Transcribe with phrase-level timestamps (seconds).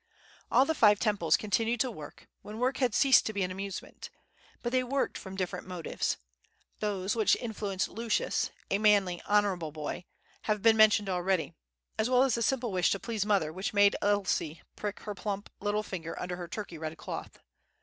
[0.51, 4.09] All the five Temples continued to work, when work had ceased to be an amusement;
[4.63, 6.17] but they worked from different motives.
[6.79, 11.53] Those which influenced Lucius—a manly, honorable boy—have been mentioned already,
[11.99, 15.51] as well as the simple wish to please mother which made Elsie prick her plump
[15.59, 17.37] little finger under her Turkey red cloth.